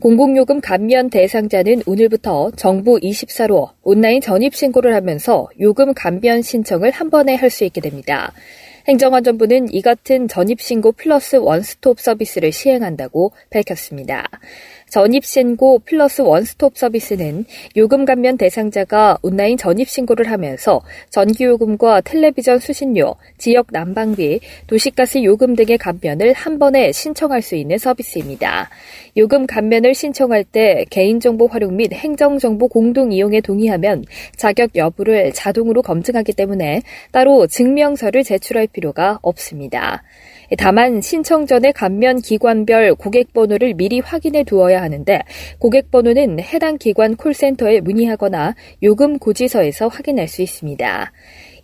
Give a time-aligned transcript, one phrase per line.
[0.00, 7.34] 공공요금 감면 대상자는 오늘부터 정부 24로 온라인 전입 신고를 하면서 요금 감면 신청을 한 번에
[7.34, 8.32] 할 수 있게 됩니다.
[8.88, 14.28] 행정안전부는 이 같은 전입신고 플러스 원스톱 서비스를 시행한다고 밝혔습니다.
[14.88, 17.44] 전입신고 플러스 원스톱 서비스는
[17.76, 26.32] 요금 감면 대상자가 온라인 전입신고를 하면서 전기요금과 텔레비전 수신료, 지역 난방비, 도시가스 요금 등의 감면을
[26.34, 28.70] 한 번에 신청할 수 있는 서비스입니다.
[29.16, 34.04] 요금 감면을 신청할 때 개인정보 활용 및 행정정보 공동 이용에 동의하면
[34.36, 40.02] 자격 여부를 자동으로 검증하기 때문에 따로 증명서를 제출할 필요가 없습니다.
[40.58, 45.20] 다만 신청 전에 감면 기관별 고객 번호를 미리 확인해 두어야 하는데
[45.58, 51.12] 고객 번호는 해당 기관 콜센터에 문의하거나 요금 고지서에서 확인할 수 있습니다.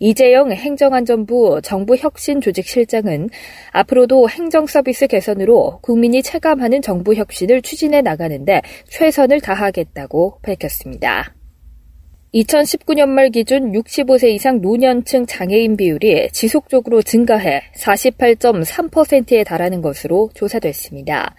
[0.01, 3.29] 이재영 행정안전부 정부혁신조직실장은
[3.71, 11.35] 앞으로도 행정서비스 개선으로 국민이 체감하는 정부 혁신을 추진해 나가는데 최선을 다하겠다고 밝혔습니다.
[12.34, 21.34] 2019년 말 기준 65세 이상 노년층 장애인 비율이 지속적으로 증가해 48.3%에 달하는 것으로 조사됐습니다.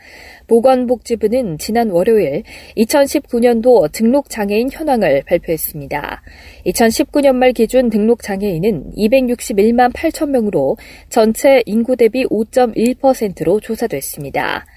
[0.45, 2.43] 보건복지부는 지난 월요일
[2.77, 6.21] 2019년도 등록 장애인 현황을 발표했습니다.
[6.67, 10.77] 2019년 말 기준 등록 장애인은 261만 8천 명으로
[11.09, 14.67] 전체 인구 대비 5.1%로 조사됐습니다.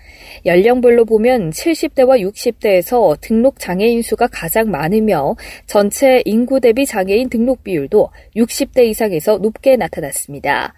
[0.44, 8.10] 연령별로 보면 70대와 60대에서 등록 장애인 수가 가장 많으며 전체 인구 대비 장애인 등록 비율도
[8.36, 10.74] 60대 이상에서 높게 나타났습니다.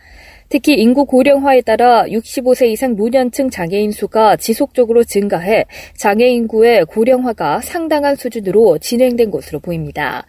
[0.49, 8.17] 특히 인구 고령화에 따라 65세 이상 노년층 장애인 수가 지속적으로 증가해 장애 인구의 고령화가 상당한
[8.17, 10.25] 수준으로 진행된 것으로 보입니다.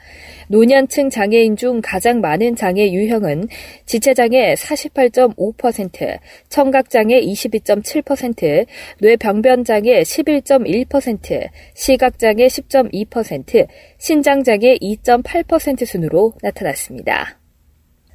[0.50, 3.48] 노년층 장애인 중 가장 많은 장애 유형은
[3.86, 8.66] 지체장애 48.5%, 청각장애 22.7%,
[9.00, 13.68] 뇌병변장애 11.1%, 시각장애 10.2%,
[13.98, 17.39] 신장장애 2.8% 순으로 나타났습니다.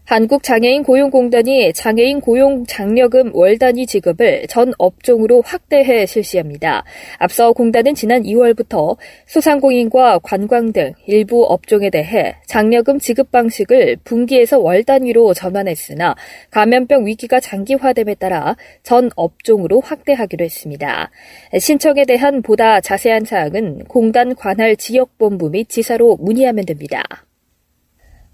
[0.05, 6.85] 한국장애인 고용공단이 장애인 고용 장려금 월 단위 지급을 전 업종으로 확대해 실시합니다.
[7.19, 14.85] 앞서 공단은 지난 2월부터 소상공인과 관광 등 일부 업종에 대해 장려금 지급 방식을 분기에서 월
[14.85, 16.15] 단위로 전환했으나
[16.51, 21.11] 감염병 위기가 장기화됨에 따라 전 업종으로 확대하기로 했습니다.
[21.59, 27.24] 신청에 대한 보다 자세한 사항은 공단 관할 지역본부 및 지사로 문의하면 됩니다.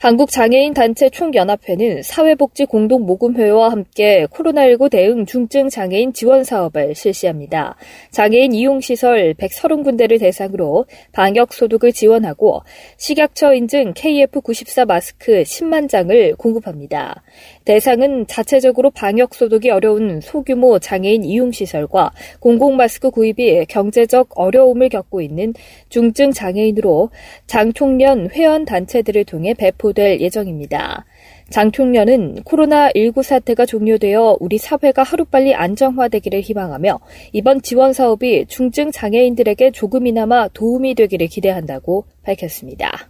[0.01, 7.77] 한국장애인 단체 총연합회는 사회복지 공동모금회와 함께 코로나19 대응 중증 장애인 지원 사업을 실시합니다.
[8.11, 12.63] 장애인 이용시설 130군데를 대상으로 방역 소독을 지원하고
[12.97, 17.23] 식약처 인증 KF94 마스크 10만 장을 공급합니다.
[17.67, 25.53] 대상은 자체적으로 방역 소독이 어려운 소규모 장애인 이용시설과 공공마스크 구입이 경제적 어려움을 겪고 있는
[25.91, 27.11] 중증 장애인으로
[27.47, 31.05] 장총련 회원 단체들을 통해 배포 발표될 예정입니다.
[31.51, 37.01] 장 총련은 코로나19 사태가 종료되어 우리 사회가 하루빨리 안정화되기를 희망하며
[37.33, 43.10] 이번 지원 사업이 중증 장애인들에게 조금이나마 도움이 되기를 기대한다고 밝혔습니다.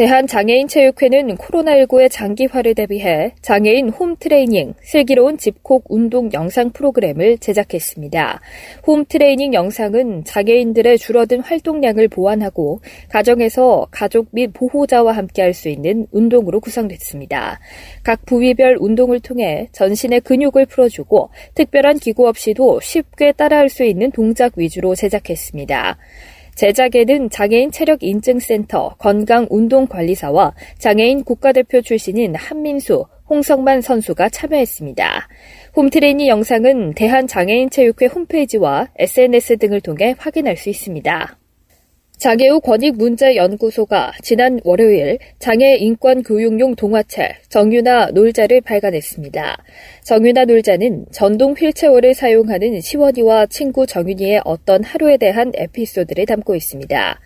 [0.00, 8.40] 대한장애인체육회는 코로나19의 장기화를 대비해 장애인 홈트레이닝, 슬기로운 집콕 운동 영상 프로그램을 제작했습니다.
[8.86, 16.60] 홈트레이닝 영상은 장애인들의 줄어든 활동량을 보완하고 가정에서 가족 및 보호자와 함께 할 수 있는 운동으로
[16.60, 17.58] 구성됐습니다.
[18.04, 24.52] 각 부위별 운동을 통해 전신의 근육을 풀어주고 특별한 기구 없이도 쉽게 따라할 수 있는 동작
[24.56, 25.98] 위주로 제작했습니다.
[26.60, 35.28] 제작에는 장애인 체력 인증센터 건강운동관리사와 장애인 국가대표 출신인 한민수, 홍성만 선수가 참여했습니다.
[35.74, 41.39] 홈트레이닝 영상은 대한장애인체육회 홈페이지와 SNS 등을 통해 확인할 수 있습니다.
[42.20, 49.56] 장애우 권익문제연구소가 지난 월요일 장애 인권 교육용 동화책 정유나 놀자를 발간했습니다.
[50.04, 57.20] 정유나 놀자는 전동 휠체어를 사용하는 시원이와 친구 정윤이의 어떤 하루에 대한 에피소드를 담고 있습니다.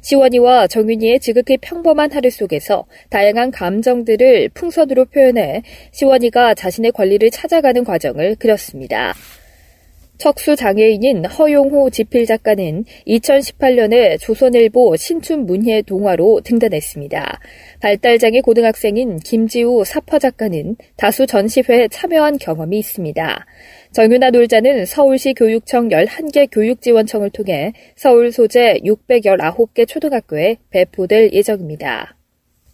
[0.00, 5.60] 시원이와 정윤이의 지극히 평범한 하루 속에서 다양한 감정들을 풍선으로 표현해
[5.92, 9.12] 시원이가 자신의 권리를 찾아가는 과정을 그렸습니다.
[10.18, 17.40] 척수 장애인인 허용호 지필 작가는 2018년에 조선일보 신춘 문예 동화로 등단했습니다.
[17.80, 23.46] 발달장애 고등학생인 김지우 사퍼 작가는 다수 전시회에 참여한 경험이 있습니다.
[23.92, 32.17] 정윤아 놀자는 서울시 교육청 11개 교육지원청을 통해 서울 소재 619개 초등학교에 배포될 예정입니다.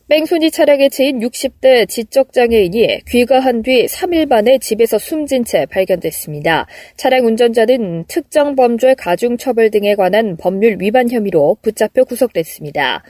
[0.07, 6.67] 뺑소니 차량에 치인 60대 지적장애인이 귀가한 뒤 3일 만에 집에서 숨진 채 발견됐습니다.
[6.99, 13.03] 차량 운전자는 특정 범죄 가중처벌 등에 관한 법률 위반 혐의로 붙잡혀 구속됐습니다.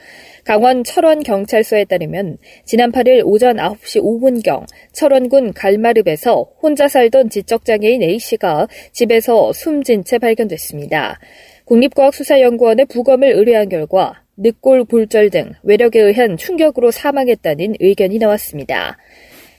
[0.45, 8.69] 강원 철원 경찰서에 따르면 지난 8일 오전 9시 5분경 철원군 갈마릅에서 혼자 살던 지적장애인 A씨가
[8.93, 11.19] 집에서 숨진 채 발견됐습니다.
[11.65, 18.97] 국립과학수사연구원의 부검을 의뢰한 결과 늑골 골절 등 외력에 의한 충격으로 사망했다는 의견이 나왔습니다.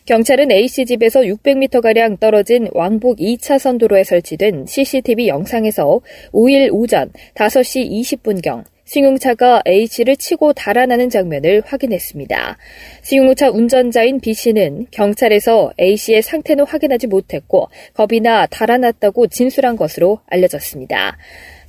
[0.07, 6.01] 경찰은 A씨 집에서 600m가량 떨어진 왕복 2차선 도로에 설치된 CCTV 영상에서
[6.33, 12.57] 5일 오전 5시 20분경 승용차가 A씨를 치고 달아나는 장면을 확인했습니다.
[13.03, 21.19] 승용차 운전자인 B씨는 경찰에서 A씨의 상태는 확인하지 못했고 겁이나 달아났다고 진술한 것으로 알려졌습니다.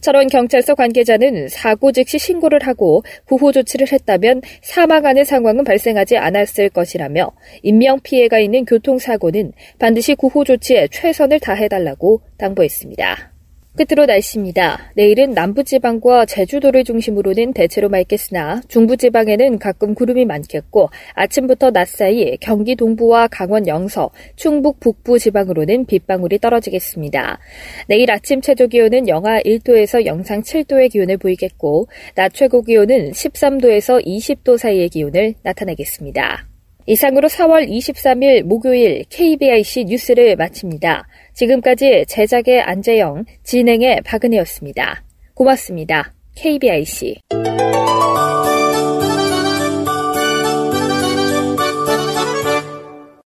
[0.01, 7.31] 철원 경찰서 관계자는 사고 즉시 신고를 하고 구호 조치를 했다면 사망하는 상황은 발생하지 않았을 것이라며
[7.63, 13.37] 인명 피해가 있는 교통사고는 반드시 구호 조치에 최선을 다해달라고 당부했습니다.
[13.77, 14.91] 끝으로 날씨입니다.
[14.95, 23.27] 내일은 남부지방과 제주도를 중심으로는 대체로 맑겠으나 중부지방에는 가끔 구름이 많겠고 아침부터 낮 사이 경기 동부와
[23.27, 27.39] 강원 영서, 충북 북부 지방으로는 빗방울이 떨어지겠습니다.
[27.88, 34.57] 내일 아침 최저 기온은 영하 1도에서 영상 7도의 기온을 보이겠고 낮 최고 기온은 13도에서 20도
[34.57, 36.56] 사이의 기온을 나타내겠습니다.
[36.88, 41.06] 이상으로 4월 23일 목요일 KBIC 뉴스를 마칩니다.
[41.34, 45.04] 지금까지 제작의 안재영, 진행의 박은혜였습니다.
[45.34, 46.13] 고맙습니다.
[46.36, 47.18] KBIC.